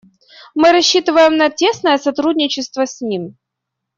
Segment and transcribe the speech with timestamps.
[0.55, 3.37] Мы рассчитываем на тесное сотрудничество с ним.